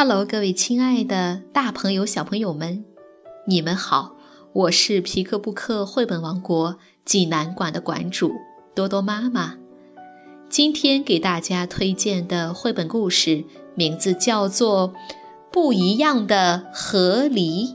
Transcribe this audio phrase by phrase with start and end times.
[0.00, 2.84] Hello，各位亲爱的大朋友、小朋友们，
[3.48, 4.14] 你们好！
[4.52, 8.30] 我是皮克布克绘本王国济南馆的馆主
[8.76, 9.56] 多多妈妈。
[10.48, 13.42] 今天给大家推荐的绘本故事
[13.74, 14.90] 名字叫做
[15.50, 17.66] 《不一样的河狸》。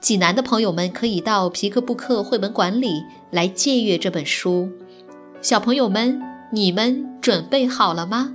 [0.00, 4.68] 济南的朋友们可以到皮克布克绘本馆里来借阅这本书。
[5.40, 6.20] 小朋友们，
[6.52, 8.34] 你们准备好了吗？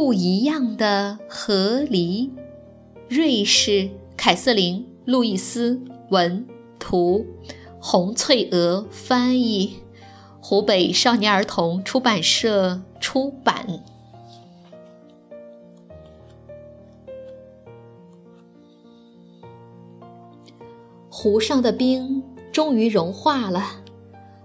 [0.00, 2.30] 不一样的河狸，
[3.08, 6.46] 瑞士凯瑟琳·路易斯文
[6.78, 7.26] 图，
[7.80, 9.78] 洪翠娥翻译，
[10.40, 13.82] 湖北少年儿童出版社出版。
[21.10, 23.82] 湖上的冰终于融化了，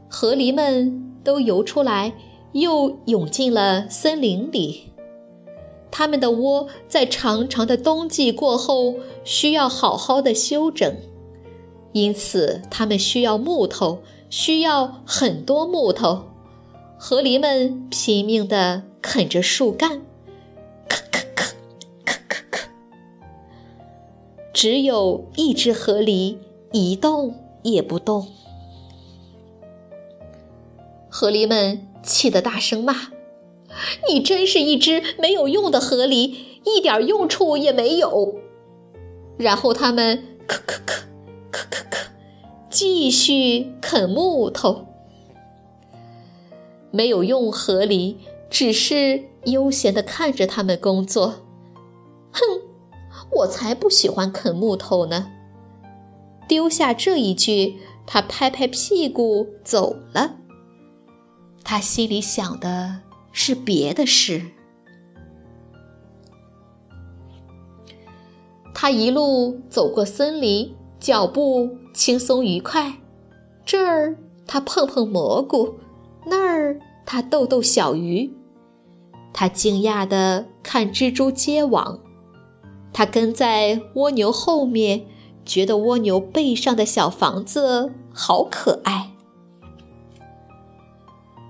[0.10, 2.16] 河狸们都游出来，
[2.54, 4.93] 又涌进了森林里。
[5.96, 10.98] 他们的窝在长长的冬季过后需要好好的休整，
[11.92, 16.24] 因此他们需要木头，需要很多木头。
[16.98, 20.02] 河狸们拼命地啃着树干，
[20.90, 21.52] 咳咳咳，
[22.04, 22.60] 咳咳咳。
[24.52, 26.38] 只有一只河狸
[26.72, 28.28] 一动也不动。
[31.08, 33.13] 河狸们气得大声骂。
[34.10, 36.36] 你真是一只没有用的河狸，
[36.66, 38.36] 一点用处也没有。
[39.38, 41.04] 然后他们咳咳咳，
[41.52, 41.98] 咳咳咳，
[42.70, 44.86] 继续啃木头。
[46.92, 48.16] 没有用河狸
[48.50, 51.42] 只是悠闲地看着他们工作。
[52.32, 52.42] 哼，
[53.32, 55.32] 我才不喜欢啃木头呢！
[56.48, 60.36] 丢下这一句，他拍拍屁股走了。
[61.64, 63.00] 他心里想的。
[63.34, 64.42] 是别的事。
[68.74, 72.94] 他一路走过森林，脚步轻松愉快。
[73.66, 75.76] 这儿他碰碰蘑菇，
[76.26, 78.34] 那儿他逗逗小鱼。
[79.34, 82.00] 他惊讶地看蜘蛛结网。
[82.92, 85.08] 他跟在蜗牛后面，
[85.44, 89.13] 觉得蜗牛背上的小房子好可爱。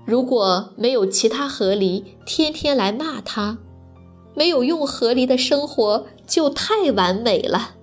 [0.06, 3.58] 如果没有其他河狸天天来骂他，
[4.34, 7.76] 没有用河狸的生活就太完美了。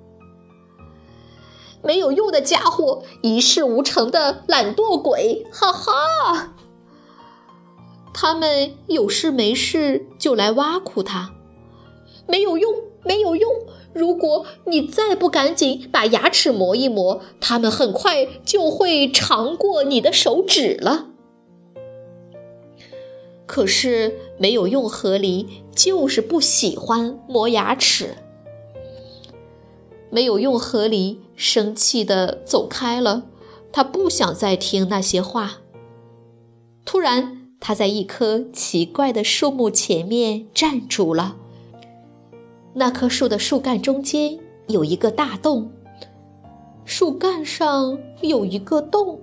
[1.84, 6.54] 没有用的家伙，一事无成的懒惰鬼，哈哈！
[8.14, 11.32] 他们有事没事就来挖苦他，
[12.28, 12.72] 没有用，
[13.04, 13.52] 没有用。
[13.94, 21.08] 如果你再不赶紧把牙齿磨一磨，他们很快就会长过你的手指了。
[23.52, 25.46] 可是没有用河狸，
[25.76, 28.16] 就是不喜欢磨牙齿。
[30.10, 33.24] 没有用河狸生气的走开了，
[33.74, 35.58] 他不想再听那些话。
[36.86, 41.36] 突然，他在一棵奇怪的树木前面站住了。
[42.76, 45.70] 那棵树的树干中间有一个大洞，
[46.86, 49.20] 树干上有一个洞，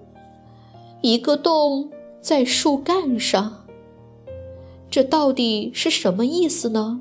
[1.00, 1.90] 一个洞
[2.20, 3.57] 在树干上。
[4.90, 7.00] 这到底是什么意思呢？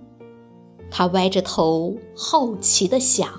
[0.91, 3.29] 他歪着头，好奇地想。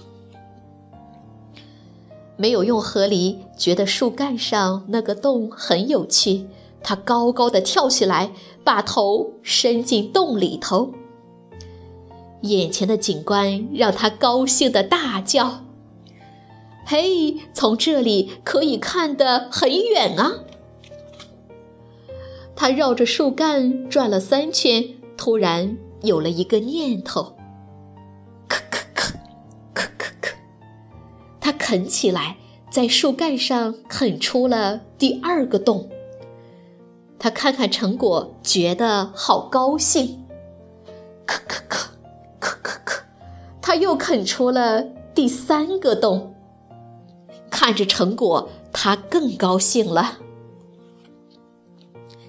[2.37, 6.47] 没有用河狸觉得树干上那个洞很有趣，
[6.83, 8.33] 他高高的跳起来，
[8.63, 10.93] 把头伸进洞里头。
[12.43, 15.65] 眼前的景观让他高兴的大叫
[16.87, 20.45] ：“嘿，从这里可以看得很远啊！”
[22.61, 24.85] 他绕着树干转了三圈，
[25.17, 27.37] 突然有了一个念头。
[28.49, 29.13] 咳咳咳，
[29.73, 30.33] 咳咳咳。
[31.41, 32.37] 他啃起来，
[32.69, 35.89] 在树干上啃出了第二个洞。
[37.17, 40.27] 他看看成果，觉得好高兴。
[41.29, 41.87] 咳咳咳，
[42.41, 43.01] 咳咳咳。
[43.63, 44.83] 他又啃出了
[45.15, 46.35] 第三个洞。
[47.49, 50.19] 看着成果，他更高兴了。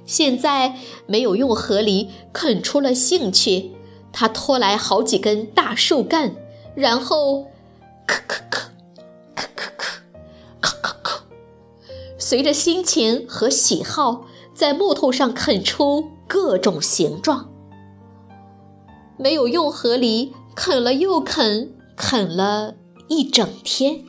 [0.09, 0.75] 现在
[1.05, 3.73] 没有用河狸啃出了兴趣，
[4.11, 6.35] 他拖来好几根大树干，
[6.73, 7.43] 然后，
[8.07, 8.61] 咳咳咳，
[9.35, 9.99] 咳咳咳，
[10.59, 11.19] 咳咳咳，
[12.17, 17.51] 随着心情和喜好，在木头上啃出各种形状。
[19.15, 22.73] 没有用河狸啃了又啃，啃了
[23.09, 24.05] 一整天。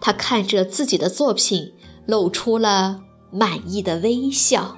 [0.00, 1.72] 他看着自己的作品，
[2.06, 3.00] 露出了
[3.30, 4.76] 满意的微笑。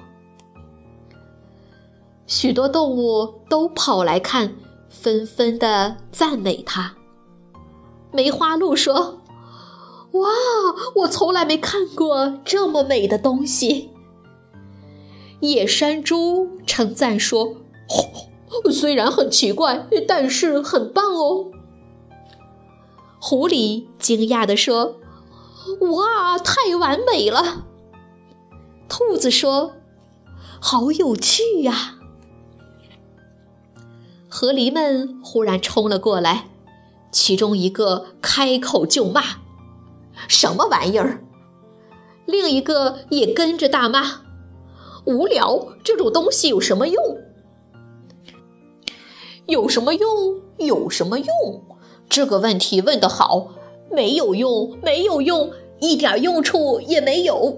[2.25, 4.55] 许多动物都跑来看，
[4.89, 6.95] 纷纷的赞美他。
[8.11, 9.21] 梅花鹿说
[10.13, 10.29] ：“哇，
[10.95, 13.89] 我从来没看过这么美的东西。”
[15.41, 17.57] 野山猪称赞说
[18.71, 21.51] ：“虽然很奇怪，但是很棒哦。”
[23.19, 24.95] 狐狸惊讶地说
[25.91, 27.65] ：“哇，太完美了！”
[28.95, 29.73] 兔子说
[30.61, 31.95] ：“好有趣呀！”
[34.29, 36.49] 河狸们忽然冲了过来，
[37.11, 39.23] 其中一个开口就骂
[40.29, 41.23] ：“什么玩意儿！”
[42.27, 44.21] 另一个也跟着大骂
[45.05, 45.69] ：“无聊！
[45.83, 47.17] 这种东西有什么用？
[49.47, 50.39] 有什么用？
[50.57, 51.63] 有什么用？
[52.07, 53.47] 这个问题问得好！
[53.89, 57.57] 没有用，没有用，一点用处也没有。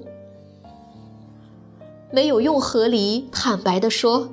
[2.15, 4.29] 没有用。”河狸坦白地说。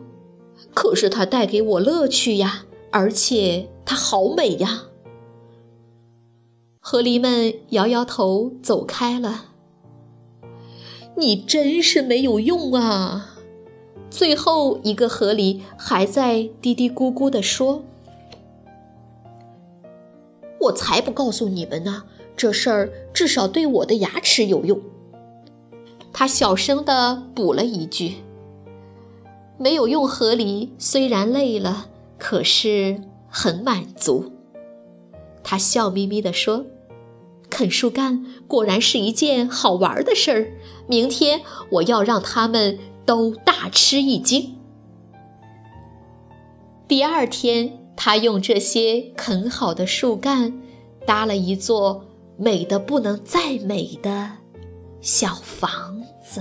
[0.74, 4.84] 可是它带给我乐趣呀，而且它好美呀。
[6.80, 9.46] 河狸们摇摇头走开了。
[11.16, 13.36] 你真是没有用啊！
[14.08, 17.82] 最后一个河狸还在嘀嘀咕咕地说
[20.60, 22.04] ：“我才不告诉你们呢，
[22.34, 24.80] 这事儿至少对我的牙齿有用。”
[26.22, 28.18] 他小声地补了一句。
[29.58, 34.32] 没有用河狸虽然累了，可是很满足。
[35.42, 36.64] 他笑眯眯地说
[37.50, 40.52] ：“啃树干果然是一件好玩的事儿。
[40.86, 41.40] 明天
[41.72, 44.54] 我要让他们都大吃一惊。”
[46.86, 50.62] 第二天，他用这些啃好的树干
[51.04, 52.04] 搭了一座
[52.36, 54.41] 美得不能再美的
[55.02, 56.40] 小房子。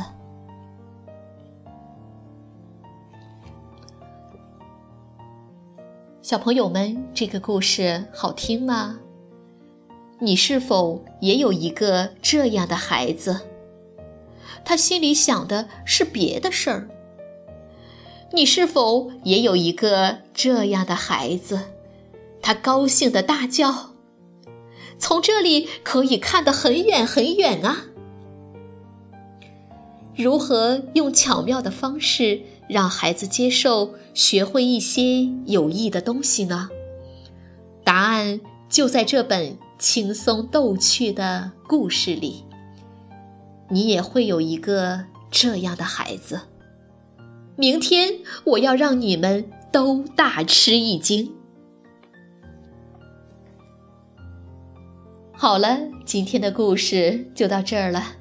[6.22, 9.00] 小朋友们，这个故事好听吗？
[10.20, 13.42] 你是否也有一个这样的孩子？
[14.64, 16.88] 他心里想的是别的事儿。
[18.32, 21.62] 你是否也有一个这样的孩子？
[22.44, 23.96] 他高兴的大叫
[25.00, 27.88] ：“从这里可以看得很远很远啊！”
[30.16, 32.42] 如何用巧妙的方式？
[32.68, 36.70] 让孩子接受、学会一些有益的东西呢？
[37.84, 42.46] 答案就在这本轻松逗趣的故事里。
[43.70, 46.42] 你也会有一个这样的孩子。
[47.58, 51.34] 明天我要让你们都大吃一惊。
[55.34, 58.21] 好了，今天的故事就到这儿了。